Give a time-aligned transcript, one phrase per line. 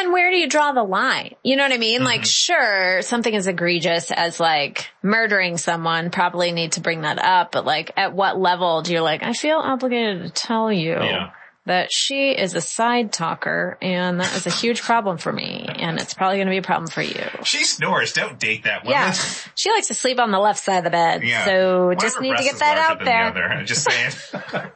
[0.00, 1.34] then where do you draw the line?
[1.42, 1.98] You know what I mean?
[1.98, 2.04] Mm-hmm.
[2.04, 7.52] Like, sure, something as egregious as like murdering someone, probably need to bring that up,
[7.52, 11.30] but like, at what level do you like, I feel obligated to tell you Yeah.
[11.66, 16.00] That she is a side talker and that is a huge problem for me and
[16.00, 17.22] it's probably going to be a problem for you.
[17.44, 18.12] She snores.
[18.12, 18.98] Don't date that woman.
[18.98, 19.12] Yeah.
[19.54, 21.22] She likes to sleep on the left side of the bed.
[21.22, 21.44] Yeah.
[21.44, 23.32] So One just need to get that out there.
[23.32, 23.40] The.
[23.40, 24.12] I'm just saying.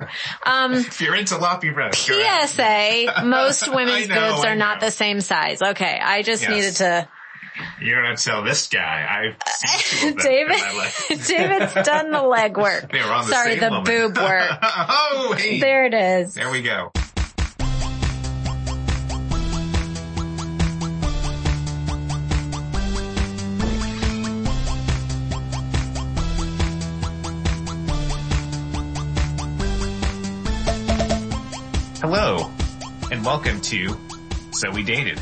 [0.47, 2.05] Um, if you're into loppy breasts.
[2.05, 5.63] PSA, most women's know, boobs are not the same size.
[5.63, 5.99] Okay.
[6.01, 6.51] I just Yes.
[6.51, 7.09] needed to,
[7.81, 9.07] You're gonna tell this guy.
[9.09, 11.27] I've seen two of them in David.
[11.27, 12.91] David's done the legwork.
[12.91, 13.85] The Sorry, the woman.
[13.85, 14.51] boob work.
[14.63, 15.61] oh, hey.
[15.61, 16.35] There it is.
[16.35, 16.91] There we go.
[32.01, 32.51] Hello,
[33.11, 33.97] and welcome to
[34.53, 35.21] So We Dated,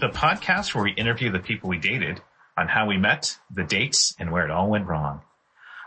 [0.00, 2.20] the podcast where we interview the people we dated
[2.58, 5.22] on how we met, the dates, and where it all went wrong.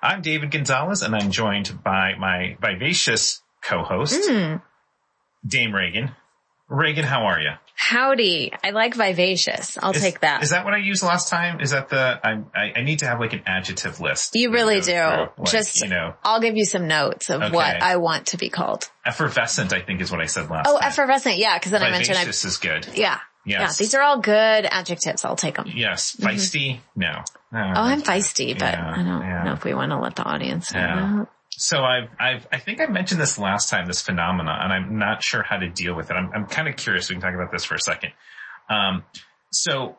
[0.02, 4.56] I'm David Gonzalez, and I'm joined by my vivacious co-host, Hmm.
[5.46, 6.12] Dame Reagan.
[6.70, 7.52] Reagan, how are you?
[7.76, 8.52] Howdy.
[8.64, 9.78] I like vivacious.
[9.82, 10.44] I'll Is- take that.
[10.44, 11.60] Is that what I used last time?
[11.62, 14.36] Is that the, I'm, I, I need to have like an adjective list.
[14.36, 14.94] you really do.
[14.94, 17.56] Like, Just, you know, I'll give you some notes of Okay.
[17.56, 18.90] what I want to be called.
[19.06, 20.88] effervescent, I think is what I said last Oh, time.
[20.88, 21.38] effervescent.
[21.38, 21.58] Yeah.
[21.58, 22.88] Cause then I mentioned I, Vivacious is good.
[22.94, 23.20] yeah.
[23.46, 23.72] Yeah.
[23.78, 25.26] These are all good adjectives.
[25.26, 25.72] I'll take them.
[25.74, 26.16] Yes.
[26.16, 26.80] Feisty?
[26.96, 27.24] No.
[27.52, 29.44] No, Oh, I'm feisty, but Yeah, I don't yeah.
[29.44, 31.26] know if we want to let the audience know Yeah.
[31.52, 35.24] So I've, I've, I think I mentioned this last time, this phenomena, and I'm not
[35.24, 36.14] sure how to deal with it.
[36.14, 37.10] I'm, I'm kind of curious.
[37.10, 38.12] We can talk about this for a second.
[38.70, 39.04] Um,
[39.52, 39.98] so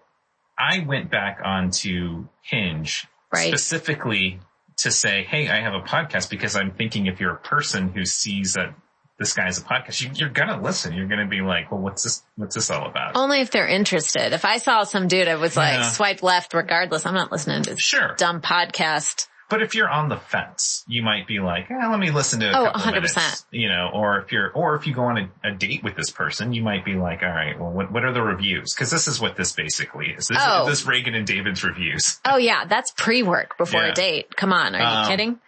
[0.58, 3.48] I went back onto Hinge Right.
[3.48, 4.40] specifically
[4.78, 8.04] to say, Hey, I have a podcast because I'm thinking if you're a person who
[8.06, 8.74] sees that
[9.20, 10.94] this guy's a podcast, you, you're going to listen.
[10.94, 13.16] You're to be like, well, what's this, what's this all about?
[13.16, 14.32] Only if they're interested.
[14.32, 15.90] If I saw some dude, I was like, Yeah.
[15.90, 17.04] swipe left regardless.
[17.04, 18.14] I'm not listening to this Sure.
[18.16, 19.26] dumb podcast.
[19.50, 22.46] But if you're on the fence, you might be like, eh, let me listen to
[22.46, 22.92] a Oh, couple 100%.
[23.16, 25.96] minutes, you know, or if you're, or if you go on a, a date with
[25.96, 28.72] this person, you might be like, all right, well, what, what are the reviews?
[28.74, 30.28] Cause this is what this basically is.
[30.28, 30.66] This Oh.
[30.66, 32.20] this Reagan and David's reviews.
[32.24, 33.88] Oh yeah, that's pre-work before Yeah.
[33.90, 34.34] a date.
[34.36, 34.74] Come on.
[34.76, 35.40] Are Um, you kidding?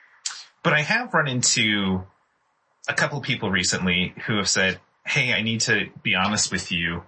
[0.65, 2.04] But I have run into
[2.88, 7.03] a couple people recently who have said, Hey, I need to be honest with you.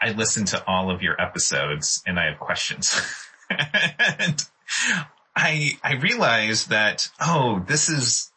[0.00, 3.00] I listened to all of your episodes and I have questions.
[3.50, 4.44] and
[5.36, 8.32] I, I realized that, oh, this is,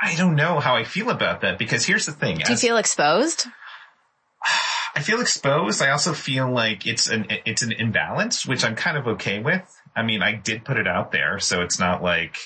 [0.00, 2.36] I don't know how I feel about that because here's the thing.
[2.36, 3.46] Do you as- feel exposed?
[4.94, 5.80] I feel exposed.
[5.80, 9.62] I also feel like it's an, it's an imbalance, which I'm kind of okay with.
[9.96, 12.36] I mean, I did put it out there, so it's not like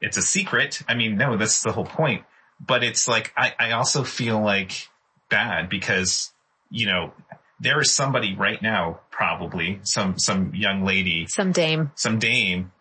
[0.00, 0.80] it's a secret.
[0.88, 2.22] I mean, no, that's the whole point.
[2.60, 4.88] But it's like, I, I also feel like
[5.30, 6.32] bad because,
[6.70, 7.12] you know,
[7.60, 11.90] there is somebody right now, probably some, some young lady, Some dame.
[11.94, 12.72] some dame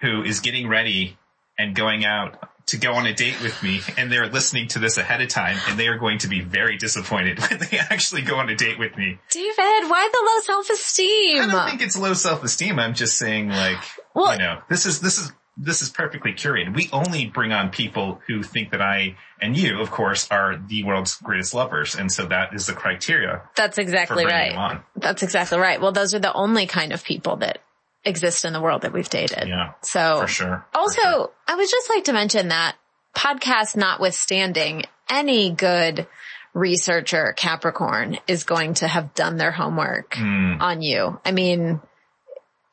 [0.00, 1.16] who is getting ready
[1.58, 4.96] and going out to go on a date with me and they're listening to this
[4.96, 8.36] ahead of time and they are going to be very disappointed when they actually go
[8.36, 9.18] on a date with me.
[9.30, 9.54] David,
[9.90, 11.42] why the low self-esteem?
[11.42, 12.78] I don't think it's low self-esteem.
[12.78, 13.78] I'm just saying like,
[14.14, 16.74] Well- you know, this is, this is, this is perfectly curated.
[16.74, 20.84] We only bring on people who think that I and you, of course, are the
[20.84, 21.94] world's greatest lovers.
[21.94, 24.80] And so that is the criteria That's exactly right.
[24.96, 25.80] That's exactly right.
[25.80, 27.58] Well, those are the only kind of people that
[28.04, 29.48] exist in the world that we've dated.
[29.48, 30.66] Yeah, So for sure.
[30.72, 31.30] For Also, sure.
[31.48, 32.76] I would just like to mention that
[33.14, 36.06] podcast notwithstanding, any good
[36.52, 40.54] researcher Capricorn is going to have done their homework Hmm.
[40.60, 41.20] on you.
[41.24, 41.80] I mean,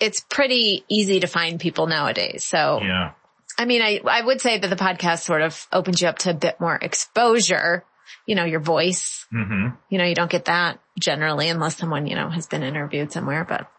[0.01, 2.43] it's pretty easy to find people nowadays.
[2.43, 3.11] So, yeah.
[3.57, 6.31] I mean, I, I would say that the podcast sort of opens you up to
[6.31, 7.85] a bit more exposure,
[8.25, 12.15] you know, your voice, hmm you know, you don't get that generally unless someone, you
[12.15, 13.69] know, has been interviewed somewhere, but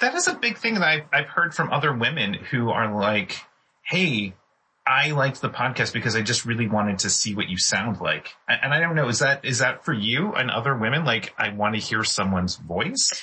[0.00, 3.40] that is a big thing that I've, I've heard from other women who are like,
[3.82, 4.34] Hey,
[4.86, 8.34] I liked the podcast because I just really wanted to see what you sound like.
[8.46, 11.04] And and I don't know, is that, is that for you and other women?
[11.04, 13.22] Like, I want to hear someone's voice.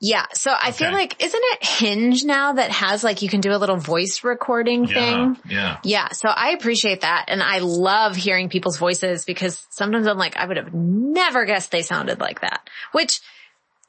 [0.00, 0.24] Yeah.
[0.32, 3.58] So I feel like, isn't it Hinge now that has like, you can do a
[3.58, 4.94] little voice recording Yeah.
[4.94, 5.36] thing?
[5.46, 5.76] Yeah.
[5.84, 6.08] Yeah.
[6.12, 7.26] So I appreciate that.
[7.28, 11.70] And I love hearing people's voices because sometimes I'm like, I would have never guessed
[11.70, 13.20] they sounded like that, which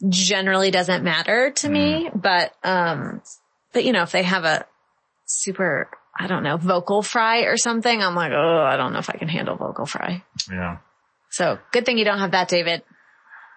[0.10, 2.10] generally doesn't matter to me.
[2.10, 2.22] Mm.
[2.22, 3.22] But, um,
[3.72, 4.66] but you know, if they have a
[5.26, 9.10] super, I don't know, vocal fry or something, I'm like, oh, I don't know if
[9.10, 10.24] I can handle vocal fry.
[10.52, 10.80] Yeah.
[11.30, 12.84] So good thing you don't have that, David.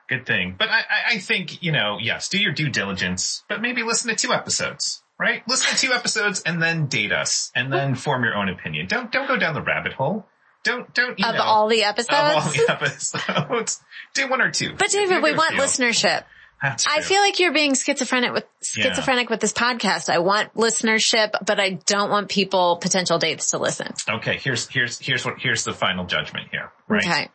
[0.09, 0.55] Good thing.
[0.59, 4.11] But I, I, I think, you know, yes, do your due diligence, but maybe listen
[4.11, 5.43] to two episodes, right?
[5.49, 8.87] Listen to two episodes and then date us and then form your own opinion.
[8.87, 10.27] Don't, don't go down the rabbit hole.
[10.63, 12.11] Don't, don't, you Of know, all the episodes?
[12.13, 13.81] of all the episodes.
[14.15, 14.75] do one or two.
[14.77, 15.63] But David, we want feel.
[15.65, 16.25] listenership.
[16.63, 18.85] I feel like you're being schizophrenic with Yeah.
[18.85, 20.09] schizophrenic with this podcast.
[20.09, 23.93] I want listenership, but I don't want people potential dates to listen.
[24.09, 24.39] okay.
[24.39, 26.71] Here's here's here's what here's the final judgment here.
[26.89, 27.05] Right.
[27.05, 27.29] Okay.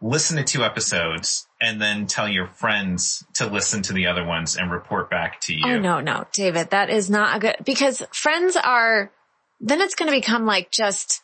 [0.00, 4.56] Listen to two episodes and then tell your friends to listen to the other ones
[4.56, 5.62] and report back to you.
[5.66, 9.10] Oh no, no, David, that is not a good because friends are.
[9.60, 11.20] Then it's going to become like just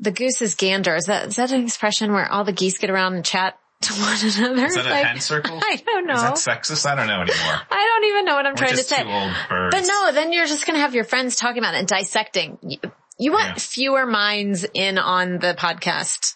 [0.00, 0.96] the goose's gander.
[0.96, 3.92] Is that is that an expression where all the geese get around and chat to
[4.00, 4.64] one another?
[4.64, 5.58] Is that a Like, hen circle?
[5.62, 6.14] I don't know.
[6.32, 6.86] Is that sexist?
[6.86, 7.60] I don't know anymore.
[7.70, 9.02] I don't even know what I'm We're trying to say.
[9.02, 9.76] two old birds.
[9.76, 12.56] But no, then you're just going to have your friends talking about it and dissecting.
[12.62, 12.78] You,
[13.18, 13.54] you want Yeah.
[13.58, 16.34] fewer minds in on the podcast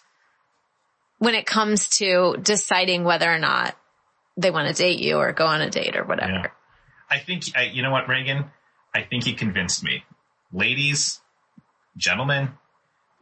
[1.19, 3.75] when it comes to deciding whether or not
[4.37, 6.31] they want to date you or go on a date or whatever.
[6.31, 6.47] Yeah.
[7.09, 8.45] I think, I, you know what, Reagan?
[8.93, 10.03] I think you convinced me.
[10.51, 11.19] Ladies,
[11.97, 12.49] gentlemen,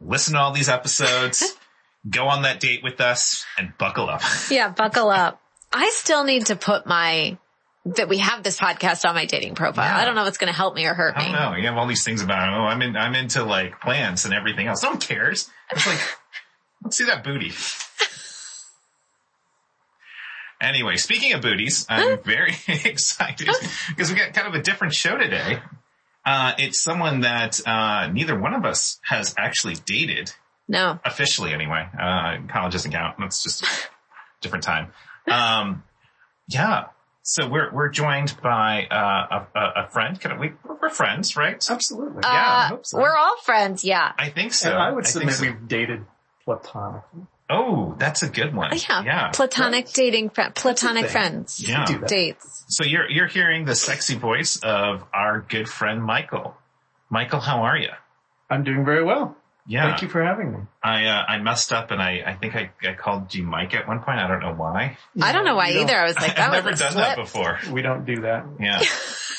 [0.00, 1.42] listen to all these episodes,
[2.10, 4.22] go on that date with us, and buckle up.
[4.50, 5.40] Yeah, buckle up.
[5.72, 7.36] I still need to put my
[7.96, 9.86] that we have this podcast on my dating profile.
[9.86, 9.96] Yeah.
[9.96, 11.32] I don't know if it's going to help me or hurt I me.
[11.32, 11.56] don't know.
[11.56, 14.66] You have all these things about, oh, I'm in, I'm into like plants and everything
[14.66, 14.82] else.
[14.82, 15.48] No one cares.
[15.70, 15.98] It's like,
[16.82, 17.52] let's see that booty.
[20.60, 23.48] Anyway, speaking of booties, I'm very excited
[23.88, 25.60] because we got kind of a different show today.
[26.26, 30.32] Uh, it's someone that, uh, neither one of us has actually dated
[30.66, 30.98] No.
[31.04, 31.88] officially anyway.
[31.98, 33.16] Uh, college doesn't count.
[33.20, 33.66] That's just a
[34.40, 34.92] different time.
[35.30, 35.84] Um,
[36.48, 36.86] yeah.
[37.22, 40.20] So we're, we're joined by, uh, a, a- a friend.
[40.20, 40.52] Can we,
[40.82, 41.64] we're friends, right?
[41.70, 42.20] Absolutely.
[42.24, 42.98] Yeah, I Uh, hope so.
[42.98, 43.84] We're all friends.
[43.84, 44.10] Yeah.
[44.18, 44.70] I think so.
[44.70, 45.42] and I would think submit so.
[45.46, 46.04] we've dated
[46.56, 47.26] platonically.
[47.50, 48.70] Oh, that's a good one.
[48.72, 49.02] Oh, yeah.
[49.04, 49.30] Yeah.
[49.30, 49.94] Platonic Right.
[49.94, 51.60] dating, fri platonic friends.
[51.66, 51.84] Yeah.
[51.86, 52.00] Do.
[52.06, 52.64] Dates.
[52.68, 56.54] So you're, you're hearing the sexy voice of our good friend Michael.
[57.10, 57.88] Michael, how are you?
[58.50, 59.36] I'm doing very well.
[59.68, 59.90] Yeah.
[59.90, 60.58] Thank you for having me.
[60.82, 63.86] I, uh, I messed up and I, I think I, I called you Mike at
[63.86, 64.18] one point.
[64.18, 64.96] I don't know why.
[65.20, 65.94] I don't know why either.
[65.94, 67.58] I was like, that I've was never a done that before.
[67.70, 68.46] We don't do that.
[68.58, 68.80] Yeah.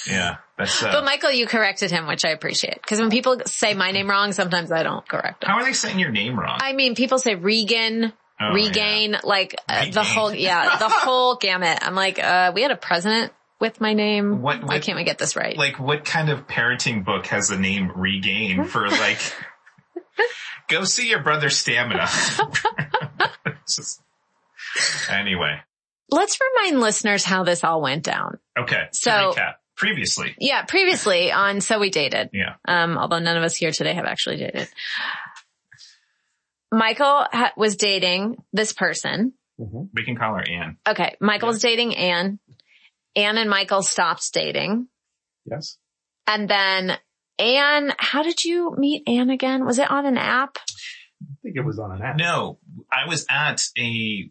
[0.08, 0.38] Yeah.
[0.58, 2.82] That's, uh, But Michael, you corrected him, which I appreciate.
[2.82, 5.50] Because when people say my name wrong, sometimes I don't correct them.
[5.52, 6.58] how are they saying your name wrong?
[6.62, 11.80] I mean, people say Regan, Oh, regain, like uh, the whole, yeah, the whole gamut.
[11.82, 14.42] I'm like, uh, we had a president with my name.
[14.42, 15.58] What- Why what- can't we get this right?
[15.58, 19.20] like what kind of parenting book has the name regain for like
[20.68, 22.08] go see your brother stamina
[23.68, 24.02] just-
[25.10, 25.60] anyway
[26.12, 28.40] Let's remind listeners how this all went down.
[28.58, 32.30] okay So- recap previously Yeah, previously on So We Dated.
[32.34, 34.68] yeah Um, although none of us here today have actually dated.
[36.72, 39.34] Michael ha- was dating this person.
[39.58, 41.16] we can call her anne Okay.
[41.20, 42.40] Michael's was dating Anne.
[43.16, 44.88] Anne and Michael stopped dating.
[45.46, 45.78] Yes.
[46.28, 46.98] And then
[47.40, 49.66] Anne, how did you meet Anne again?
[49.66, 50.58] Was it on an app?
[51.22, 52.16] I think it was on an app.
[52.18, 52.60] no
[52.92, 54.30] i was at a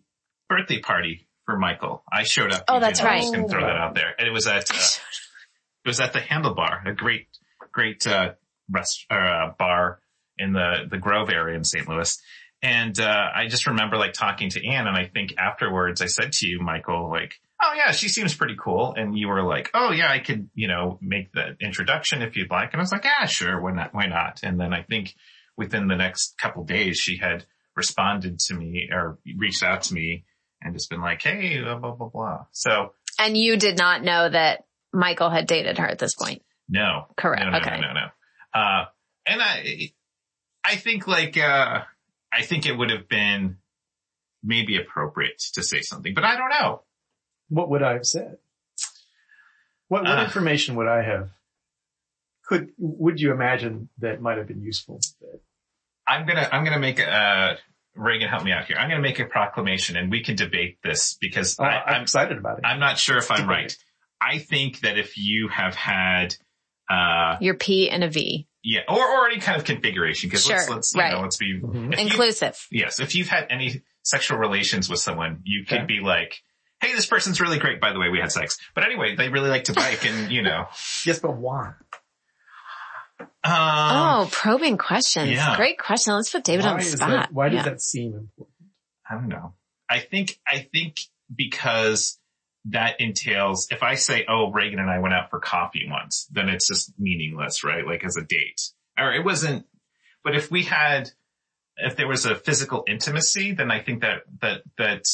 [0.48, 3.06] birthday party for michael i showed up Oh, You that's did.
[3.06, 3.20] i'm right.
[3.20, 6.18] just gonna throw that out there and it was at uh, it was at the
[6.20, 7.26] handlebar a great
[7.72, 8.32] great uh
[8.70, 10.00] rest or uh, bar
[10.38, 12.18] in the the grove area in st louis
[12.62, 16.32] and uh i just remember like talking to anne and i think afterwards i said
[16.32, 19.90] to you michael like oh yeah she seems pretty cool and you were like oh
[19.92, 23.04] yeah i could you know make the introduction if you'd like and i was like
[23.20, 25.14] ah sure why not why not and then i think
[25.56, 27.44] within the next couple days she had
[27.76, 30.24] responded to me or reached out to me
[30.62, 34.28] and just been like hey blah blah blah blah so And you did not know
[34.28, 36.42] that Michael had dated her at this point.
[36.68, 37.06] No.
[37.16, 37.42] Correct.
[37.44, 37.80] No, no, Okay.
[37.80, 38.06] no, no, no.
[38.60, 38.84] Uh,
[39.26, 39.92] and I,
[40.64, 41.82] I think like, uh,
[42.32, 43.58] I think it would have been
[44.42, 46.82] maybe appropriate to say something, but I don't know.
[47.48, 48.38] What would I have said?
[49.88, 50.24] What, what Uh.
[50.24, 51.30] information would I have?
[52.46, 55.00] Could, would you imagine that might have been useful?
[56.06, 57.56] I'm gonna, I'm gonna make a, uh,
[57.94, 58.76] Reagan, help me out here.
[58.76, 62.02] I'm gonna make a proclamation and we can debate this because Oh, I, I'm I'm,
[62.02, 62.64] excited about it.
[62.64, 63.48] I'm not sure if I'm Debate.
[63.48, 63.76] right.
[64.20, 66.34] I think that if you have had,
[66.90, 68.46] uh, Your P and a V.
[68.64, 71.12] yeah, or, or any kind of configuration, because let's, let's, you right.
[71.12, 71.92] know, let's be, Mhm.
[71.92, 72.66] if you- Inclusive.
[72.70, 75.86] Yes, if you've had any sexual relations with someone, you could Okay.
[75.86, 76.42] be like,
[76.80, 77.80] hey, this person's really great.
[77.80, 78.58] By the way, we had sex.
[78.74, 80.66] But anyway, they really like to bike and, you know.
[81.06, 81.72] Yes, but why?
[83.20, 85.30] Um, oh, probing questions.
[85.30, 85.56] yeah.
[85.56, 86.14] Great question.
[86.14, 87.08] Let's put David why on the spot.
[87.10, 87.62] That, why does Yeah.
[87.70, 88.70] that seem important?
[89.08, 89.54] I don't know.
[89.88, 90.96] I think, I think
[91.34, 92.18] because
[92.66, 96.48] that entails, if I say, oh, Reagan and I went out for coffee once, then
[96.48, 97.86] it's just meaningless, right?
[97.86, 98.60] Like as a date.
[98.98, 99.64] Or it wasn't,
[100.24, 101.10] but if we had,
[101.76, 105.04] if there was a physical intimacy, then I think that, that, that,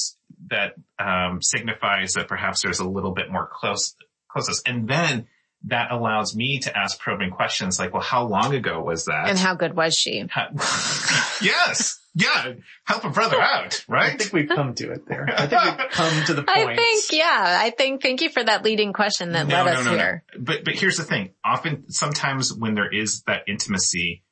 [0.51, 3.95] that, um, signifies that perhaps there's a little bit more close,
[4.29, 4.63] closeness.
[4.67, 5.27] And then
[5.67, 9.29] that allows me to ask probing questions like, well, how long ago was that?
[9.31, 10.25] And how good was she?
[10.29, 10.49] How-
[11.41, 12.01] yes.
[12.17, 12.53] Yeah,
[12.85, 14.13] help a brother out, right?
[14.13, 15.29] I think we've come to it there.
[15.37, 16.69] I think we've come to the point.
[16.71, 19.79] I think, yeah, I think, thank you for that leading question that No, led no,
[19.81, 19.97] us no, no.
[19.97, 20.25] here.
[20.39, 21.31] But but here's the thing.
[21.45, 24.23] Often, sometimes when there is that intimacy,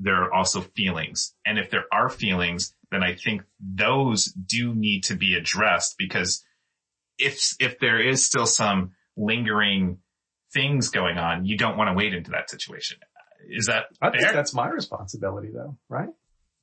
[0.00, 5.04] there are also feelings, and if there are feelings, then I think those do need
[5.04, 6.44] to be addressed because
[7.18, 9.98] if if there is still some lingering
[10.52, 12.98] things going on, you don't want to wade into that situation.
[13.48, 16.08] Is that I think that's my responsibility though, right?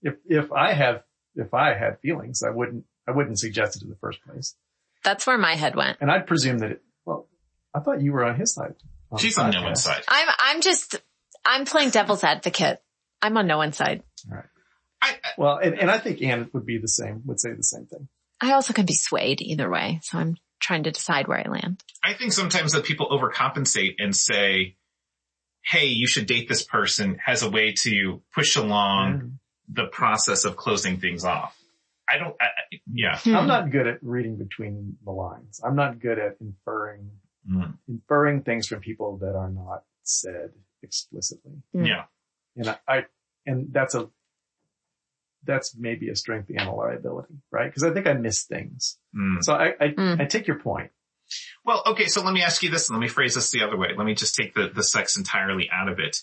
[0.01, 1.03] If, if I have,
[1.36, 4.56] if I had feelings, I wouldn't, I wouldn't suggest it in the first place.
[5.03, 5.98] That's where my head went.
[6.01, 7.27] And I'd presume that it, well,
[7.74, 8.75] I thought you were on his side.
[9.12, 10.03] the She's on no one's side.
[10.08, 11.01] I'm, I'm just,
[11.46, 12.82] I'm playing devil's advocate.
[13.21, 14.03] I'm on no one's side.
[14.31, 14.41] I,
[15.01, 17.86] I- Well, and, and I think Anne would be the same, would say the same
[17.86, 18.07] thing.
[18.41, 20.00] I also can be swayed either way.
[20.03, 21.83] So I'm trying to decide where I land.
[22.03, 24.75] I think sometimes that people overcompensate and say,
[25.63, 29.31] "Hey, you should date this person," has a way to push along Mm.
[29.69, 31.55] the process of closing things off.
[32.09, 32.36] I don't.
[32.39, 33.17] I, I- yeah.
[33.17, 33.36] Hmm.
[33.36, 35.59] I'm not good at reading between the lines.
[35.63, 37.09] I'm not good at inferring,
[37.50, 37.77] Mm.
[37.88, 40.51] inferring things from people that are not said
[40.83, 41.62] explicitly.
[41.74, 41.86] Hmm.
[41.86, 42.05] Yeah.
[42.57, 43.05] And I, I
[43.45, 44.09] and that's a,
[45.43, 47.73] that's maybe a strength and a liability, right?
[47.73, 48.97] Cause I think I miss things.
[49.15, 49.37] Mm.
[49.41, 50.19] So I, I, Mm.
[50.21, 50.91] I take your point.
[51.63, 52.07] Well, okay.
[52.07, 52.89] So let me ask you this.
[52.89, 53.89] and Let me phrase this the other way.
[53.97, 56.17] Let me just take the the sex entirely out of it.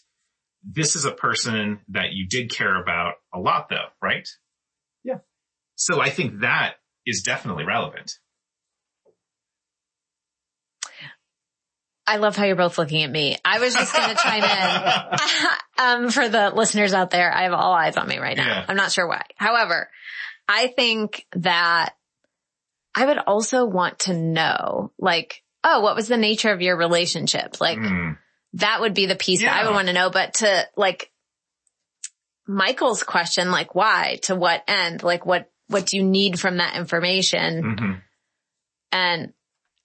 [0.62, 4.26] This is a person that you did care about a lot, though, right?
[5.02, 5.18] Yeah.
[5.74, 8.18] So I think that is definitely relevant.
[12.06, 13.36] I love how you're both looking at me.
[13.44, 15.18] I was just going to chime in.
[16.04, 18.46] um, for the listeners out there, I have all eyes on me right now.
[18.46, 18.64] Yeah.
[18.68, 19.22] I'm not sure why.
[19.36, 19.88] However,
[20.46, 21.94] I think that
[22.94, 27.58] I would also want to know, like, oh, what was the nature of your relationship?
[27.60, 28.18] Like, Mm.
[28.54, 30.10] that would be the piece that I would want to know.
[30.10, 31.10] But to like
[32.46, 36.76] Michael's question, like why, to what end, like what, what do you need from that
[36.76, 37.62] information?
[37.64, 38.02] Mhm.
[38.92, 39.32] And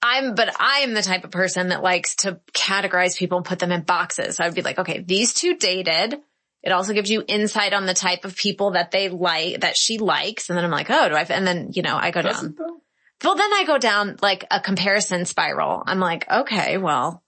[0.01, 3.59] I'm, but I am the type of person that likes to categorize people and put
[3.59, 4.37] them in boxes.
[4.37, 6.15] So I'd be like, okay, these two dated.
[6.61, 9.97] It also gives you insight on the type of people that they like, that she
[9.97, 10.49] likes.
[10.49, 12.55] And then I'm like, oh, do I, and then, you know, I go Does down.
[12.57, 12.81] though?
[13.23, 15.83] Well, then I go down like a comparison spiral.
[15.85, 17.23] I'm like, okay, well,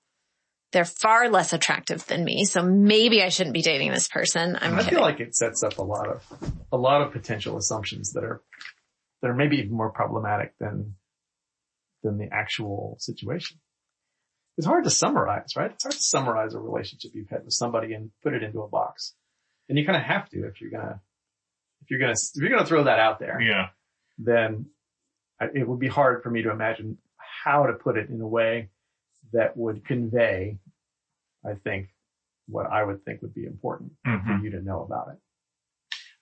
[0.71, 2.45] they're far less attractive than me.
[2.45, 4.57] So maybe I shouldn't be dating this person.
[4.61, 4.95] I'm I kidding.
[4.95, 6.25] feel like it sets up a lot of,
[6.71, 8.41] a lot of potential assumptions that are,
[9.21, 10.95] that are maybe even more problematic than,
[12.03, 13.59] than the actual situation.
[14.57, 15.71] It's hard to summarize, right?
[15.71, 18.67] It's hard to summarize a relationship you've had with somebody and put it into a
[18.67, 19.15] box.
[19.69, 21.01] And you kind of have to if you're gonna,
[21.81, 23.69] if you're gonna, if you're gonna throw that out there, Yeah.
[24.17, 24.65] then
[25.39, 26.97] I- it would be hard for me to imagine
[27.43, 28.69] how to put it in a way
[29.33, 30.59] that would convey,
[31.45, 31.89] I think,
[32.47, 34.25] what I would think would be important Mhm.
[34.39, 35.19] for you to know about it.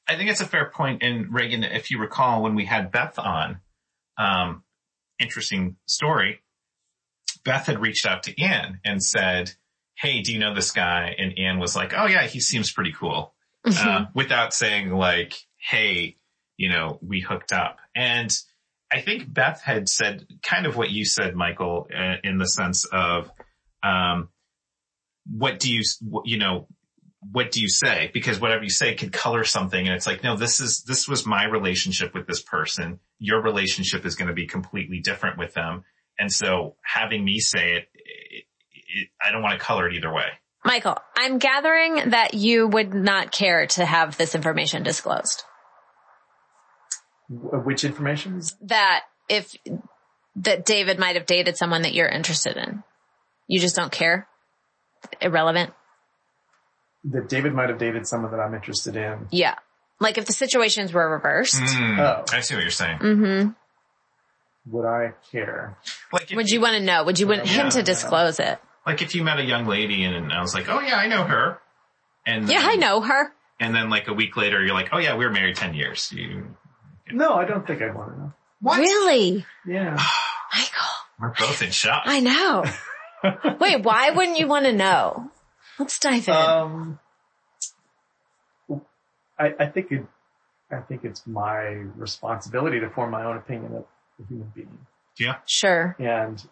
[0.07, 1.03] I think it's a fair point.
[1.03, 3.61] And Reagan, if you recall, when we had Beth on,
[4.17, 4.63] um,
[5.19, 6.41] interesting story.
[7.43, 9.51] Beth had reached out to Anne and said,
[9.95, 12.91] "Hey, do you know this guy?" And Anne was like, "Oh yeah, he seems pretty
[12.91, 13.33] cool,"
[13.65, 16.17] uh, without saying like, "Hey,
[16.57, 18.35] you know, we hooked up." And
[18.91, 22.85] I think Beth had said kind of what you said, Michael, uh, in the sense
[22.85, 23.31] of,
[23.83, 24.29] um,
[25.29, 25.83] what do you,
[26.25, 26.67] you know,
[27.21, 28.09] what do you say?
[28.13, 29.85] Because whatever you say could color something.
[29.85, 32.99] And it's like, no, this is, this was my relationship with this person.
[33.19, 35.83] Your relationship is going to be completely different with them.
[36.17, 40.13] And so having me say it, it, it I don't want to color it either
[40.13, 40.27] way.
[40.63, 45.43] Michael, I'm gathering that you would not care to have this information disclosed.
[47.29, 49.55] Which information is That if,
[50.37, 52.83] that David might have dated someone that you're interested in.
[53.47, 54.27] You just don't care?
[55.21, 55.73] Irrelevant?
[57.05, 59.27] That David might have dated someone that I'm interested in?
[59.31, 59.55] Yeah.
[59.99, 61.61] Like if the situations were reversed.
[61.61, 62.23] Mm, Oh.
[62.31, 62.99] I see what you're saying.
[62.99, 63.49] Mm-hmm.
[64.71, 65.77] Would I care?
[66.13, 67.03] Like if, Would you want to know?
[67.03, 68.59] Would you want him to disclose it?
[68.85, 71.23] like if you met a young lady and I was like, oh yeah, I know
[71.23, 71.59] her.
[72.25, 73.31] And Yeah, I know her.
[73.59, 76.11] And then like a week later, you're like, oh yeah, we were married 10 years.
[76.11, 76.55] You,
[77.11, 78.33] No, I don't think I'd want to know.
[78.61, 78.79] what?
[78.79, 79.45] Really?
[79.67, 79.91] Yeah.
[80.53, 80.87] Michael,
[81.19, 82.03] We're both in shock.
[82.05, 82.65] I know.
[83.59, 85.29] Wait, why wouldn't you want to know?
[85.79, 86.33] Let's dive in.
[86.35, 86.99] Um,
[89.39, 90.05] I, I think it,
[90.69, 91.61] I think it's my
[91.95, 93.85] responsibility to form my own opinion of
[94.21, 94.77] a human being.
[95.17, 95.37] yeah.
[95.45, 95.95] sure.
[95.97, 96.45] and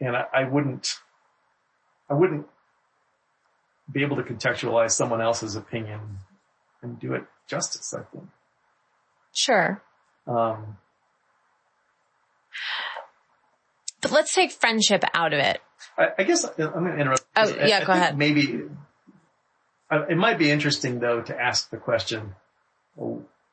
[0.00, 1.00] and I, I wouldn't
[2.08, 2.46] I wouldn't
[3.90, 6.00] be able to contextualize someone else's opinion
[6.82, 7.92] and do it justice.
[7.92, 8.28] I think.
[9.32, 9.82] Sure.
[10.26, 10.78] Um,
[14.00, 15.60] But let's take friendship out of it.
[15.98, 17.24] I, I guess I- I'm going to interrupt.
[17.36, 18.18] Oh, I- yeah, I go think ahead.
[18.18, 18.62] Maybe
[19.90, 22.34] uh, it might be interesting though to ask the question: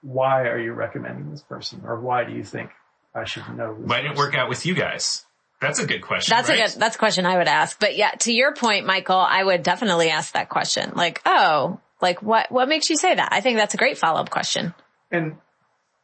[0.02, 2.70] why are you recommending this person or why do you think
[3.14, 5.25] I should know this Why didn't it work out with you guys?
[5.62, 6.36] That's a good question.
[6.36, 6.60] That's right?
[6.60, 7.80] a good, that's a question I would ask.
[7.80, 10.92] But yeah, to your point, Michael, I would definitely ask that question.
[10.96, 13.30] Like, oh, like what, what makes you say that?
[13.32, 14.74] I think that's a great follow-up question.
[15.12, 15.38] and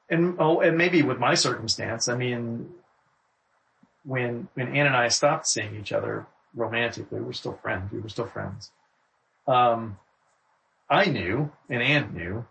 [0.10, 2.69] and oh, and maybe with my circumstance, I mean,
[4.03, 7.91] when when Ann and I stopped seeing each other romantically, we were still friends.
[7.91, 8.72] We were still friends.
[9.48, 9.98] Um,
[10.89, 12.46] I knew, and Ann knew,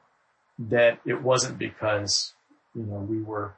[0.58, 2.34] that it wasn't because
[2.74, 3.54] you know we were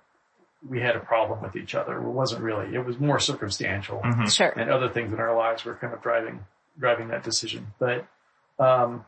[0.69, 1.97] we had a problem with each other.
[1.99, 2.75] It wasn't really.
[2.75, 4.33] It was more circumstantial Mhm.
[4.35, 4.49] Sure.
[4.57, 6.45] and other things in our lives were kind of driving
[6.79, 7.75] driving that decision.
[7.79, 8.07] But
[8.59, 9.05] um,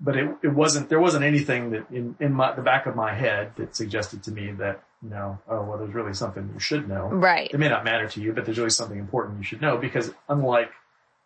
[0.00, 3.14] but it it wasn't there wasn't anything that in in my the back of my
[3.14, 6.88] head that suggested to me that you know oh well there's really something you should
[6.88, 7.08] know.
[7.08, 7.50] Right.
[7.52, 10.12] It may not matter to you, but there's really something important you should know because
[10.28, 10.70] unlike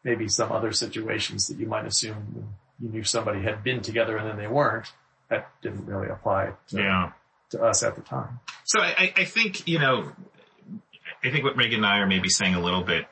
[0.03, 2.47] maybe some other situations that you might assume
[2.81, 4.93] you knew somebody had been together and then they weren't,
[5.31, 7.13] that didn't really apply to, Yeah.
[7.51, 8.41] to us at the time.
[8.65, 10.13] So I, I- I think, you know,
[11.23, 13.07] I think what Megan and I are maybe saying a little bit,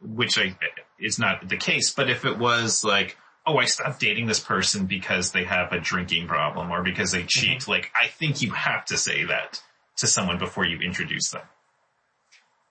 [0.00, 0.56] which I,
[1.00, 3.16] is not the case, but if it was like,
[3.48, 7.24] oh, I stopped dating this person because they have a drinking problem or because they
[7.24, 9.62] cheat, like, I think you have to say that
[9.96, 11.42] to someone before you introduce them.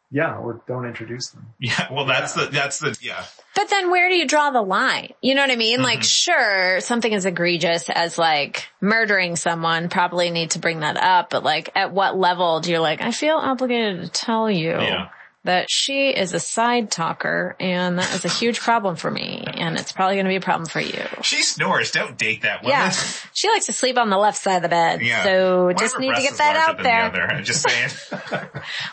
[0.09, 1.47] Yeah, or don't introduce them.
[1.59, 3.25] Yeah, well, that's the, that's the, yeah.
[3.55, 5.09] But then where do you draw the line?
[5.21, 5.81] You know what I mean?
[5.81, 6.05] Like, Mhm.
[6.05, 11.43] sure, something as egregious as like murdering someone, probably need to bring that up, but
[11.43, 15.09] like at what level do you like, I feel obligated to tell you Yeah.
[15.47, 19.77] That she is a side talker and that is a huge problem for me and
[19.77, 21.03] it's probably going to be a problem for you.
[21.23, 21.91] She snores.
[21.91, 22.77] Don't date that woman.
[22.77, 22.91] Yeah.
[23.33, 25.01] She likes to sleep on the left side of the bed.
[25.01, 25.23] Yeah.
[25.23, 27.09] So One just need to get that out there.
[27.09, 27.21] The other.
[27.33, 27.89] I'm just saying.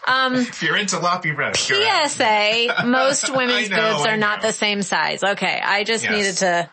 [0.06, 1.66] Um, if you're into loppy breasts.
[1.66, 5.23] PSA, most women's know, boobs are not the same size.
[5.25, 5.61] Okay.
[5.62, 6.12] I just Yes.
[6.12, 6.70] needed to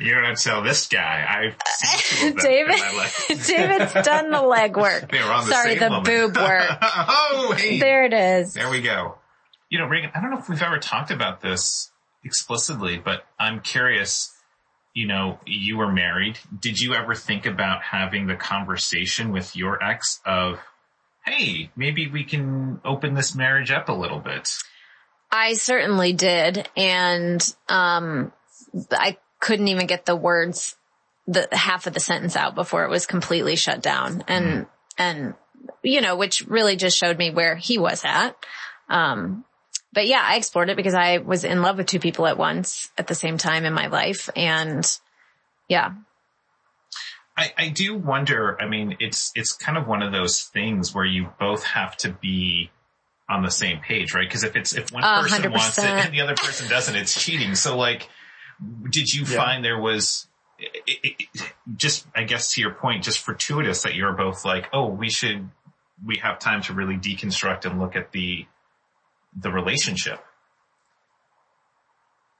[0.00, 1.24] You're gonna tell this guy.
[1.28, 3.46] I've seen two of them in David.
[3.46, 5.08] David's done the legwork.
[5.12, 6.02] They were on the Sorry, the woman.
[6.04, 6.68] boob work.
[6.82, 7.78] oh, hey.
[7.80, 8.54] There it is.
[8.54, 9.16] There we go.
[9.70, 11.90] You know, Reagan, I don't know if we've ever talked about this
[12.24, 14.32] explicitly, but I'm curious,
[14.94, 16.38] you know, you were married.
[16.60, 20.58] Did you ever think about having the conversation with your ex of,
[21.24, 24.54] hey, maybe we can open this marriage up a little bit?
[25.30, 26.68] I certainly did.
[26.76, 28.32] And, um,
[28.90, 30.76] I couldn't even get the words,
[31.26, 34.22] the half of the sentence out before it was completely shut down.
[34.28, 35.34] And, and,
[35.82, 38.36] you know, which really just showed me where he was at.
[38.88, 39.44] Um,
[39.92, 42.88] but yeah, I explored it because I was in love with two people at once
[42.96, 44.30] at the same time in my life.
[44.36, 44.86] And
[45.68, 45.92] yeah,
[47.36, 51.04] I, I do wonder, I mean, it's, it's kind of one of those things where
[51.04, 52.70] you both have to be
[53.28, 54.30] on the same page, right?
[54.30, 57.20] Cause if it's, if one person hundred wants it and the other person doesn't, it's
[57.20, 57.56] cheating.
[57.56, 58.08] So like,
[58.90, 59.36] did you Yeah.
[59.36, 61.28] find there was, it, it,
[61.76, 65.48] just, I guess to your point, just fortuitous that you're both like, oh, we should,
[66.04, 68.46] we have time to really deconstruct and look at the,
[69.38, 70.22] the relationship.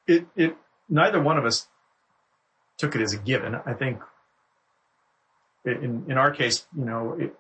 [0.06, 0.56] it, it,
[0.88, 1.68] neither one of us
[2.78, 3.54] took it as a given.
[3.54, 4.00] I think
[5.64, 7.34] in, in our case, you know, it,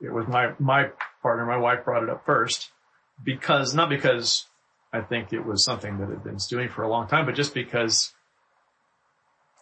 [0.00, 0.88] it was my, my
[1.22, 2.70] partner, my wife brought it up first
[3.22, 4.46] because, not because
[4.92, 7.54] I think it was something that had been stewing for a long time, but just
[7.54, 8.12] because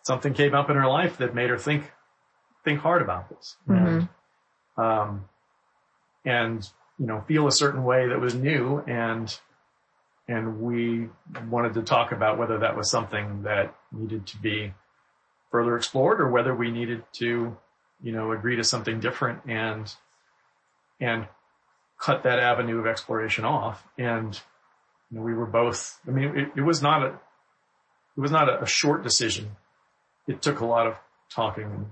[0.03, 1.91] something came up in her life that made her think,
[2.64, 3.57] think hard about this.
[3.67, 4.09] And,
[4.79, 5.25] um,
[6.25, 9.38] and, you know, feel a certain way that was new and,
[10.27, 11.09] and we
[11.49, 14.73] wanted to talk about whether that was something that needed to be
[15.51, 17.57] further explored or whether we needed to,
[18.03, 19.95] you know, agree to something different and,
[21.01, 21.27] and
[21.99, 23.87] cut that avenue of exploration off.
[23.99, 24.41] And,
[25.11, 27.09] you know, we were both, I mean, it, it was not a,
[28.16, 29.57] it was not a, a short decision.
[30.27, 30.97] It took a lot of
[31.31, 31.87] talking and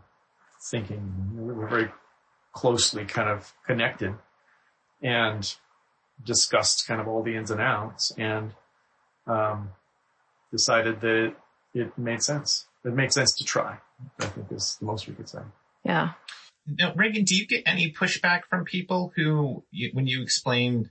[0.71, 1.31] thinking.
[1.35, 1.91] We were very
[2.53, 4.15] closely kind of connected
[5.03, 5.55] and
[6.25, 8.53] discussed kind of all the ins and outs and
[9.27, 9.71] um,
[10.51, 11.35] decided that
[11.75, 12.67] it made sense.
[12.85, 13.79] It made sense to try.
[14.21, 15.41] I think is the most we could say.
[15.85, 16.13] yeah.
[16.67, 20.91] Now, Reagan, do you get any pushback from people who, you, when you explain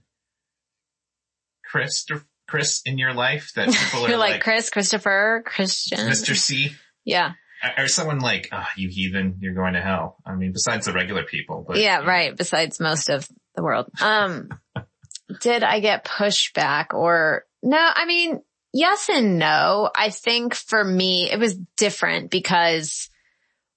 [1.76, 2.06] Chris,
[2.48, 6.00] Chris in your life, that people are like, like, Chris, Christopher, Christian.
[6.00, 6.34] Mr.
[6.36, 6.72] C,
[7.04, 7.34] Yeah.
[7.78, 10.18] or someone like, oh, you heathen, you're going to hell.
[10.26, 12.36] I mean, besides the regular people, but yeah, right.
[12.36, 13.88] Besides most of the world.
[14.02, 14.50] Um,
[15.42, 17.78] did I get pushback or no?
[17.78, 18.40] I mean,
[18.72, 19.90] yes and no.
[19.94, 23.10] I think for me, it was different because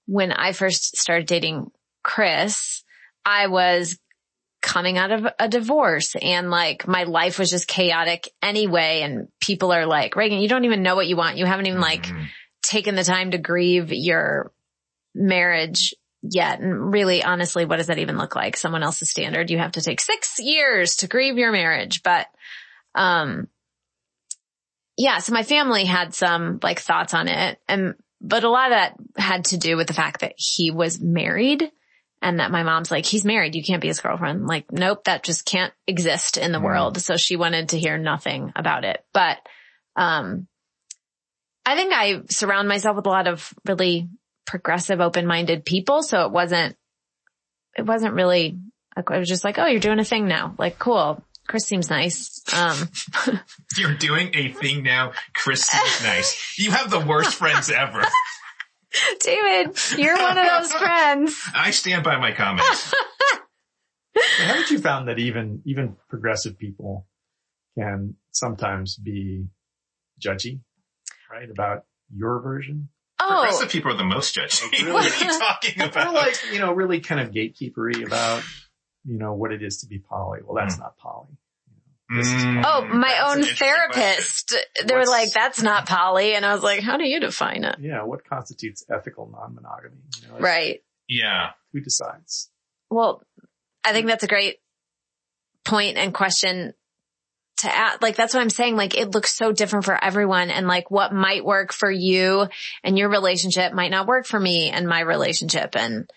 [0.05, 1.67] when I first started dating
[2.01, 2.83] Chris,
[3.25, 3.97] I was
[4.61, 9.01] coming out of a divorce and like my life was just chaotic anyway.
[9.01, 11.37] And people are like, Reagan, you don't even know what you want.
[11.37, 12.27] You haven't even like Mhm.
[12.61, 14.51] taken the time to grieve your
[15.15, 16.59] marriage yet.
[16.59, 18.57] And really, honestly, what does that even look like?
[18.57, 19.49] Someone else's standard.
[19.49, 22.03] You have to take six years to grieve your marriage.
[22.03, 22.27] But,
[22.95, 23.47] um,
[24.97, 28.71] yeah, so my family had some like thoughts on it and, but a lot of
[28.71, 31.71] that had to do with the fact that he was married
[32.21, 33.55] and that my mom's like, he's married.
[33.55, 34.45] You can't be his girlfriend.
[34.45, 36.63] Like, nope, that just can't exist in the Mm.
[36.63, 37.01] world.
[37.01, 39.03] So she wanted to hear nothing about it.
[39.13, 39.37] But,
[39.95, 40.47] um,
[41.65, 44.09] I think I surround myself with a lot of really
[44.45, 46.01] progressive, open-minded people.
[46.03, 46.75] So it wasn't,
[47.77, 48.59] it wasn't really,
[48.97, 50.55] I was just like, oh, you're doing a thing now.
[50.57, 51.23] Like, cool.
[51.47, 52.43] Chris seems nice.
[52.53, 52.89] Um,
[53.77, 55.13] You're doing a thing now.
[55.33, 56.59] Chris is nice.
[56.59, 58.03] You have the worst friends ever.
[59.21, 61.39] David, you're one of those friends.
[61.55, 62.93] I stand by my comments.
[64.39, 67.07] Haven't you found that even, even progressive people
[67.77, 69.45] can sometimes be
[70.19, 70.59] judgy,
[71.31, 71.49] right?
[71.49, 72.89] About your version?
[73.21, 74.71] Oh, Progressive people are the most judgy.
[74.71, 74.91] Really?
[74.93, 76.13] what are you talking Or about?
[76.13, 78.43] like, you know, really kind of gatekeepery about,
[79.05, 80.39] you know, what it is to be poly.
[80.43, 80.79] Well, that's Mm.
[80.79, 81.37] not poly.
[82.11, 84.55] Mm, Oh, my that's own interesting therapist.
[84.85, 86.33] They were like, that's not poly.
[86.33, 87.75] And I was like, how do you define it?
[87.79, 88.03] Yeah.
[88.03, 89.95] What constitutes ethical non-monogamy?
[90.21, 90.83] You know, Right.
[91.07, 91.51] Yeah.
[91.73, 92.49] Who decides?
[92.89, 93.21] Well,
[93.85, 94.57] I think that's a great
[95.63, 96.73] point and question
[97.57, 98.01] to add.
[98.01, 98.75] Like, that's what I'm saying.
[98.75, 102.47] Like, it looks so different for everyone and like what might work for you
[102.83, 105.75] and your relationship might not work for me and my relationship.
[105.75, 106.09] And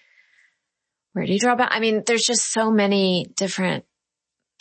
[1.12, 1.70] where do you draw back?
[1.72, 3.84] I mean, there's just so many different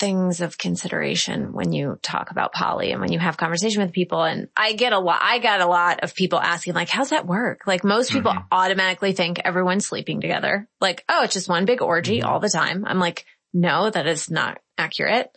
[0.01, 4.23] things of consideration when you talk about poly and when you have conversation with people.
[4.23, 7.27] And I get a lot, I got a lot of people asking like, how's that
[7.27, 7.61] work?
[7.67, 8.45] Like most people Mhm.
[8.51, 10.67] automatically think everyone's sleeping together.
[10.81, 12.25] Like, oh, it's just one big orgy Mhm.
[12.25, 12.83] all the time.
[12.85, 15.29] I'm like, no, that is not accurate.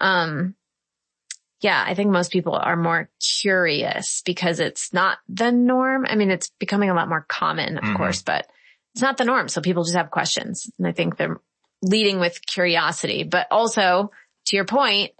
[0.00, 0.54] Um,
[1.60, 6.06] yeah, I think most people are more curious because it's not the norm.
[6.08, 7.96] I mean, it's becoming a lot more common, of Mhm.
[7.96, 8.46] course, but
[8.94, 9.48] it's not the norm.
[9.48, 11.40] So people just have questions and I think they're
[11.82, 14.10] leading with curiosity, but also
[14.46, 15.12] to your point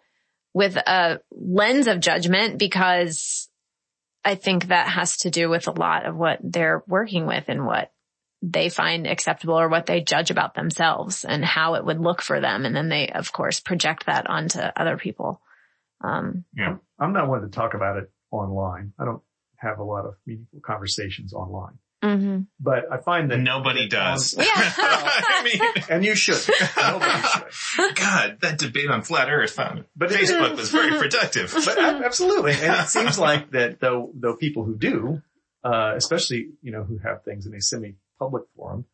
[0.54, 3.48] with a lens of judgment because
[4.24, 7.66] I think that has to do with a lot of what they're working with and
[7.66, 7.92] what
[8.42, 12.40] they find acceptable or what they judge about themselves and how it would look for
[12.40, 12.64] them.
[12.64, 15.40] And then they, of course, project that onto other people.
[16.02, 16.76] Um, Yeah.
[16.98, 18.92] I'm not one to talk about it online.
[18.98, 19.22] I don't
[19.56, 22.46] have a lot of meaningful conversations online, mhm.
[22.61, 24.35] but I find that Nobody that does.
[24.37, 24.44] Yeah.
[24.46, 26.40] I mean, and you should.
[26.76, 27.96] Nobody should.
[27.96, 31.52] God, that debate on flat earth on But Facebook was very productive.
[31.52, 32.52] But absolutely.
[32.52, 35.22] And it seems like that though, though people who do,
[35.64, 38.85] uh, especially, you know, who have things in a semi-public forum,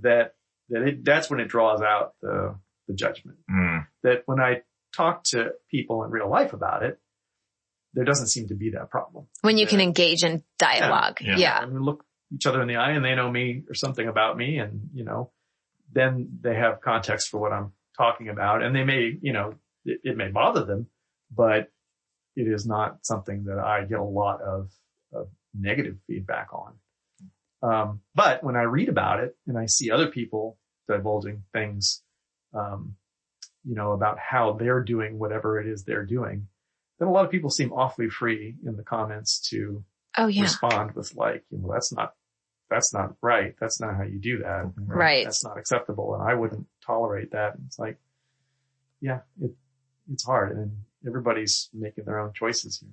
[0.00, 0.34] that,
[0.70, 2.56] that it, that's when it draws out the,
[2.88, 3.38] the judgment.
[3.50, 4.62] Mm, That when I
[4.94, 6.98] talk to people in real life about it,
[7.92, 9.26] there doesn't seem to be that problem.
[9.40, 11.16] when you can engage in dialogue.
[11.20, 11.36] Yeah.
[11.36, 11.62] Yeah.
[11.62, 14.36] And we look each other in the eye and they know me or something about
[14.36, 15.30] me and, you know,
[15.92, 20.00] then they have context for what I'm talking about and they may, you know, it,
[20.02, 20.88] it may bother them,
[21.34, 21.70] but
[22.34, 24.70] it is not something that I get a lot of,
[25.12, 26.74] of negative feedback on.
[27.62, 30.58] Um, but when I read about it and I see other people
[30.88, 32.02] divulging things,
[32.52, 32.96] um,
[33.64, 36.48] you know, about how they're doing whatever it is they're doing,
[36.98, 39.84] then a lot of people seem awfully free in the comments to
[40.18, 40.42] Oh yeah.
[40.42, 42.12] respond with like, you know, that's not,
[42.70, 43.54] that's not right.
[43.60, 44.72] That's not how you do that.
[44.76, 45.24] Right.
[45.24, 46.14] That's not acceptable.
[46.14, 47.54] And I wouldn't tolerate that.
[47.66, 47.98] It's like,
[49.00, 49.52] yeah, it,
[50.12, 50.72] it's hard and
[51.06, 52.90] everybody's making their own choices here.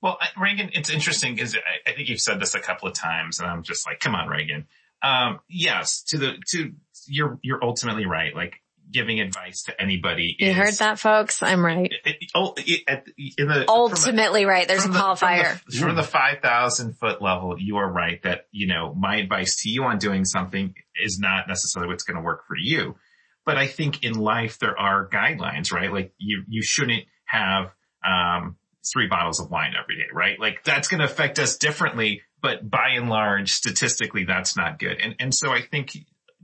[0.00, 2.94] Well, I- Reagan, it's interesting because I, I think you've said this a couple of
[2.94, 4.66] times, and I'm just like, come on, Reagan.
[5.02, 6.72] Um, yes, to the to
[7.06, 8.34] you're you're ultimately right.
[8.34, 8.54] Like
[8.90, 10.36] giving advice to anybody.
[10.38, 11.42] You is, heard that folks?
[11.42, 11.92] I'm right.
[12.04, 14.66] It, it, oh, it, at, in the a- Ultimately right.
[14.66, 15.58] There's a the- qualifier.
[15.60, 19.62] From the, from the 5,000 foot level, you are right that, you know, my advice
[19.62, 22.96] to you on doing something is not necessarily what's going to work for you.
[23.44, 25.92] But I think in life, there are guidelines, right?
[25.92, 27.72] Like you, you shouldn't have,
[28.06, 28.56] um,
[28.92, 30.40] three bottles of wine every day, right?
[30.40, 34.98] Like that's going to affect us differently, but by and large, statistically, that's not good.
[35.02, 35.96] And, and so I think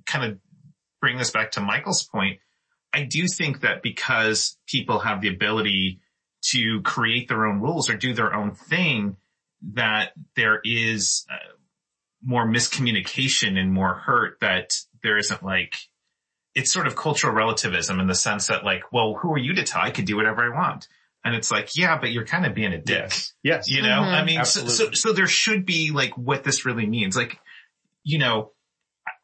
[0.07, 0.39] kind of
[1.05, 2.41] bring this back to Michael's point.
[2.95, 6.01] I do think that because people have the ability
[6.53, 9.17] to create their own rules or do their own thing,
[9.75, 11.35] that there is uh,
[12.23, 14.71] more miscommunication and more hurt that
[15.03, 15.75] there isn't like,
[16.55, 19.63] it's sort of cultural relativism in the sense that like, well, who are you to
[19.65, 19.83] tell?
[19.83, 20.89] I could do whatever I want.
[21.23, 23.13] And it's like, yeah, but you're kind of being a dick.
[23.43, 23.69] Yes.
[23.69, 24.15] You know, Mhm.
[24.15, 27.15] I mean, so, so, so there should be like what this really means.
[27.15, 27.39] Like,
[28.05, 28.53] you know,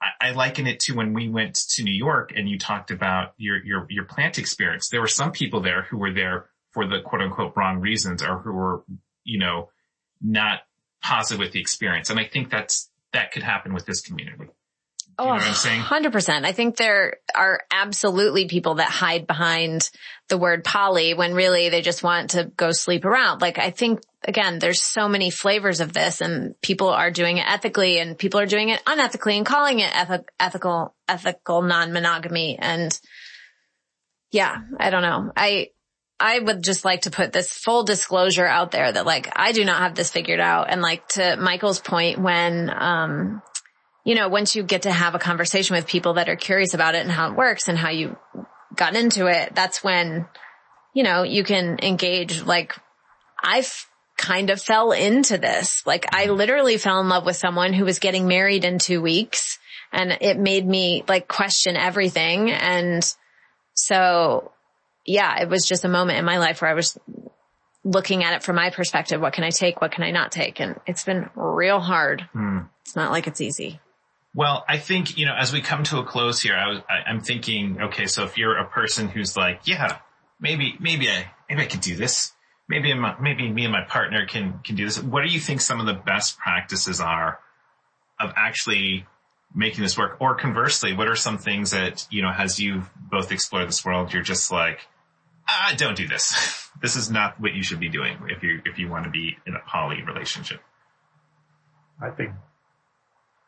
[0.03, 3.63] I, liken it to when we went to New York and you talked about your,
[3.65, 4.89] your, your plant experience.
[4.89, 8.39] There were some people there who were there for the quote unquote wrong reasons or
[8.39, 8.85] who were,
[9.25, 9.71] you know,
[10.23, 10.61] not
[11.03, 12.11] positive with the experience.
[12.11, 14.47] And I think that's, that could happen with this community.
[15.19, 15.83] You know saying?
[15.83, 16.47] 100%.
[16.47, 19.91] I think there are absolutely people that hide behind
[20.29, 23.43] the word poly when really they just want to go sleep around.
[23.43, 27.47] Like I think again, there's so many flavors of this and people are doing it
[27.49, 32.59] ethically and people are doing it unethically and calling it ethi- ethical, ethical non-monogamy.
[32.59, 32.99] And
[34.31, 35.33] yeah, I don't know.
[35.37, 35.71] I,
[36.19, 39.65] I would just like to put this full disclosure out there that like, I do
[39.65, 40.69] not have this figured out.
[40.69, 43.43] And like to Michael's point when, um,
[44.05, 46.95] you know, once you get to have a conversation with people that are curious about
[46.95, 48.17] it and how it works and how you
[48.75, 50.27] got into it, that's when,
[50.95, 52.43] you know, you can engage.
[52.43, 52.75] Like
[53.43, 53.87] I've
[54.21, 55.85] kind of fell into this.
[55.87, 56.37] Like I mm-hmm.
[56.37, 59.59] literally fell in love with someone who was getting married in two weeks
[59.93, 62.51] and it made me like question everything.
[62.51, 63.03] And
[63.75, 64.53] so
[65.07, 66.99] yeah, it was just a moment in my life where I was
[67.83, 69.23] looking at it from my perspective.
[69.23, 69.81] What can I take?
[69.81, 70.61] What can I not take?
[70.61, 72.29] And it's been real hard.
[72.33, 72.59] Hmm.
[72.83, 73.81] It's not like it's easy.
[74.35, 77.11] Well, I think, you know, as we come to a close here, I was, I,
[77.11, 79.99] I'm thinking, okay, so if you're a person who's like, yeah,
[80.39, 82.33] maybe, maybe I, maybe I could do this.
[82.71, 85.03] Maybe, my, maybe me and my partner can, can do this.
[85.03, 87.41] What do you think some of the best practices are
[88.21, 89.07] of actually
[89.53, 90.19] making this work?
[90.21, 94.13] Or conversely, what are some things that, you know, as you've both explored this world,
[94.13, 94.87] you're just like,
[95.49, 96.57] ah, don't do this.
[96.81, 99.37] This is not what you should be doing if you, if you want to be
[99.47, 100.63] in a poly relationship.
[102.01, 102.31] I think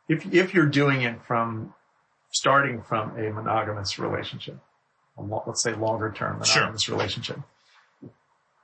[0.08, 1.72] if if you're doing it from
[2.30, 4.58] starting from a monogamous relationship,
[5.16, 6.62] a let's say longer term Sure.
[6.62, 7.38] monogamous relationship,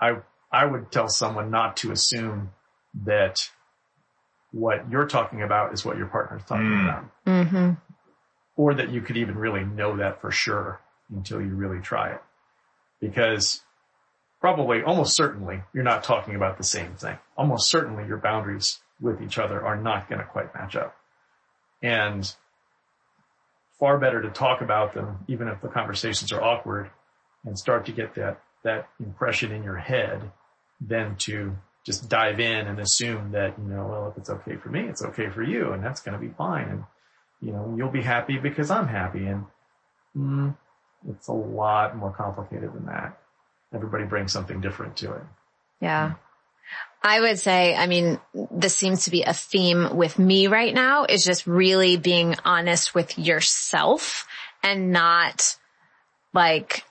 [0.00, 0.16] I
[0.50, 2.50] I would tell someone not to assume
[3.04, 3.50] that
[4.50, 6.84] what you're talking about is what your partner's talking Mm.
[6.88, 7.70] about, Mm-hmm.
[8.56, 10.80] or that you could even really know that for sure
[11.14, 12.22] until you really try it,
[13.00, 13.62] because
[14.40, 17.18] probably almost certainly you're not talking about the same thing.
[17.36, 20.96] Almost certainly your boundaries with each other are not going to quite match up.
[21.82, 22.34] And
[23.78, 26.90] far better to talk about them, even if the conversations are awkward
[27.44, 30.30] and start to get that, that impression in your head
[30.80, 34.68] than to just dive in and assume that, you know, well, if it's okay for
[34.68, 36.68] me, it's okay for you and that's going to be fine.
[36.68, 36.84] And,
[37.40, 39.26] you know, you'll be happy because I'm happy.
[39.26, 39.44] And
[40.16, 40.56] mm,
[41.08, 43.18] it's a lot more complicated than that.
[43.74, 45.22] Everybody brings something different to it.
[45.80, 46.14] Yeah.
[47.02, 51.04] I would say, I mean, this seems to be a theme with me right now
[51.04, 54.26] is just really being honest with yourself
[54.62, 55.56] and not
[56.34, 56.84] like,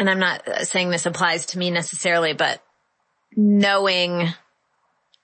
[0.00, 2.62] and I'm not saying this applies to me necessarily, but
[3.36, 4.28] knowing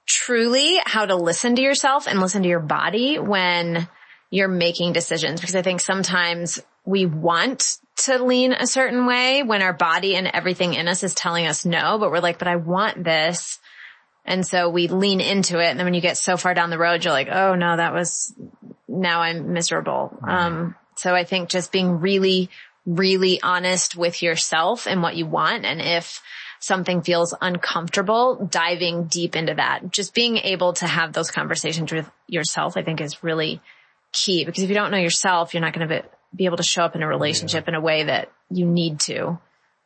[0.06, 3.88] truly how to listen to yourself and listen to your body when
[4.30, 5.40] you're making decisions.
[5.40, 10.26] Because I think sometimes we want to lean a certain way when our body and
[10.26, 13.58] everything in us is telling us no, but we're like, but I want this.
[14.26, 15.68] And so we lean into it.
[15.68, 17.94] And then when you get so far down the road, you're like, oh no, that
[17.94, 18.34] was,
[18.86, 20.18] now I'm miserable.
[20.28, 22.50] Um, so I think just being really,
[22.86, 25.64] really honest with yourself and what you want.
[25.64, 26.22] And if
[26.60, 32.10] something feels uncomfortable, diving deep into that, just being able to have those conversations with
[32.28, 33.60] yourself, I think is really
[34.12, 36.62] key because if you don't know yourself, you're not going to be, be able to
[36.62, 39.38] show up in a relationship in a way that you need to.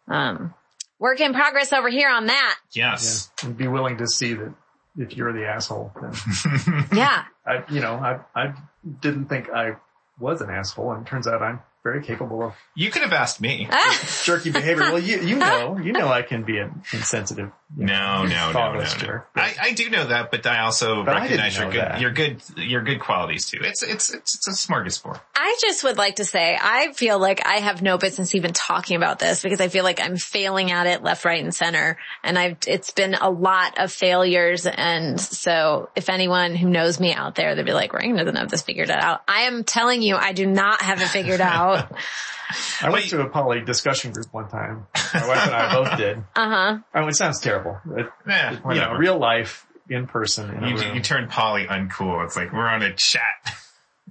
[0.06, 0.54] Um,
[0.98, 2.58] work in progress over here on that.
[2.72, 3.30] Yes.
[3.42, 4.52] And be willing to see that
[4.96, 6.12] if you're the asshole, then
[6.92, 7.24] Yeah.
[7.46, 8.54] I, you know, I, I
[9.00, 9.76] didn't think I
[10.18, 13.40] was an asshole and it turns out I'm very capable of You could have asked
[13.40, 13.66] me.
[13.70, 14.82] Ah, jerky behavior.
[14.82, 17.50] Well, you, you know, you know, I can be an insensitive.
[17.76, 19.22] you know, No, no, no, thoughtless no, no.
[19.34, 22.00] I, I do know that, but I also But I recognize your good, that.
[22.00, 23.60] your good, your good qualities too.
[23.62, 25.20] It's, it's, it's, it's a smorgasbord.
[25.34, 28.96] I just would like to say, I feel like I have no business even talking
[28.96, 31.96] about this because I feel like I'm failing at it left, right and center.
[32.22, 34.66] And I've, it's been a lot of failures.
[34.66, 38.50] And so if anyone who knows me out there, they'd be like, Reagan doesn't have
[38.50, 39.22] this figured out.
[39.26, 41.69] I am telling you, I do not have it figured out.
[42.82, 44.86] I went to a poly discussion group one time.
[45.14, 46.18] My wife and I both did.
[46.34, 46.78] Uh huh.
[46.94, 47.78] Oh, it sounds terrible.
[47.96, 50.50] It, Yeah, you know, real life in person.
[50.50, 52.24] In you, you turn poly uncool.
[52.24, 53.22] It's like we're on a chat.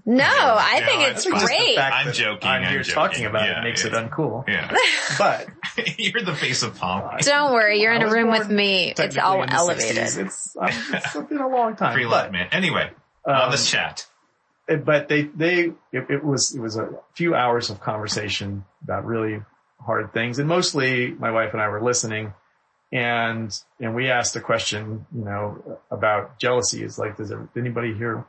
[0.05, 1.77] No, I No, think I it's think just the great.
[1.77, 2.93] I'm joking, I'm I'm here joking.
[2.95, 4.47] talking about Yeah, it makes it uncool.
[4.47, 4.73] Yeah.
[5.17, 5.47] But
[5.97, 7.21] You're the face of poly.
[7.21, 8.93] Don't worry, you're in a room with me.
[8.97, 9.97] It's all elevated.
[9.97, 10.25] 60s.
[10.25, 11.93] It's, um, it's been a long time.
[11.93, 12.47] Free but, love, man.
[12.51, 12.91] Anyway,
[13.25, 14.05] on um, this chat.
[14.77, 19.41] But they they it, it was it was a few hours of conversation about really
[19.79, 20.39] hard things.
[20.39, 22.33] And mostly my wife and I were listening.
[22.91, 26.83] And and we asked a question you know about jealousy.
[26.83, 28.25] Is like does anybody here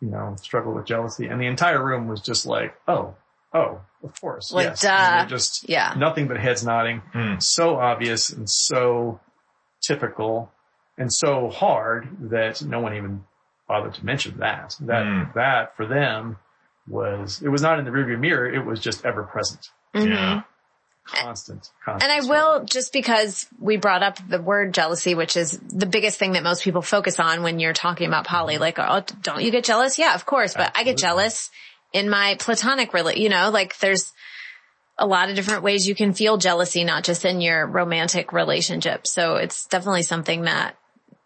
[0.00, 1.26] you know struggle with jealousy?
[1.26, 3.14] And the entire room was just like oh
[3.54, 4.50] oh of course.
[4.52, 4.80] Like, yes.
[4.80, 5.26] Duh.
[5.26, 5.94] Just Yeah.
[5.96, 7.02] nothing but heads nodding.
[7.12, 7.38] Hmm.
[7.38, 9.20] so obvious and so
[9.80, 10.50] typical
[10.98, 13.24] and so hard that no one even
[13.72, 14.76] bothered to mention that.
[14.80, 15.34] That, Mm.
[15.34, 16.36] that for them
[16.86, 19.70] was, it was not in the rearview mirror, it was just ever present.
[19.94, 20.08] Mhm.
[20.08, 20.42] Yeah.
[21.06, 22.02] Constant, constant.
[22.04, 22.58] And I struggle.
[22.60, 26.42] will, just because we brought up the word jealousy, which is the biggest thing that
[26.42, 29.98] most people focus on when you're talking about poly, like, oh, don't you get jealous?
[29.98, 31.50] Yeah, of course, but I get jealous
[31.92, 34.12] in my platonic rela you know, like there's
[34.98, 39.06] a lot of different ways you can feel jealousy, not just in your romantic relationship.
[39.06, 40.76] So it's definitely something that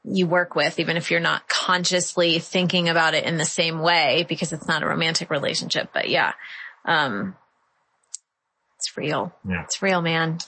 [0.09, 4.25] you work with, even if you're not consciously thinking about it in the same way
[4.29, 5.91] because it's not a romantic relationship.
[5.93, 6.33] But yeah,
[6.85, 7.37] um,
[8.79, 9.35] it's real.
[9.49, 9.65] Yeah.
[9.65, 10.39] It's real, man.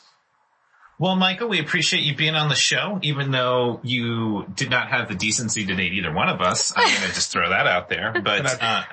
[1.00, 5.08] Well, Michael, we appreciate you being on the show, even though you did not have
[5.08, 6.72] the decency to date either one of us.
[6.74, 8.12] I'm going to just throw that out there.
[8.12, 8.84] But Can uh,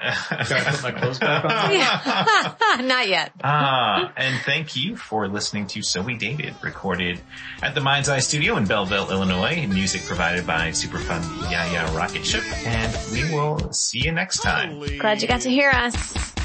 [0.46, 1.48] Can I put my clothes back on?
[2.88, 3.32] not yet.
[3.44, 7.22] Ah, and thank you for listening to So We Dated, recorded
[7.64, 9.66] at the Mind's Eye Studio in Belleville, Illinois.
[9.66, 14.80] Music provided by Superfun Yaya Rocket Ship, and we will see you next time.
[15.00, 16.36] Glad you got to hear us.